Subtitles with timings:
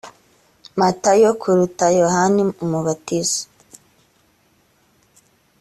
[0.77, 1.03] mt
[1.41, 3.41] kuruta yohana umubatiza